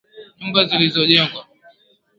[0.39, 1.41] Nyumba zilizojengwa.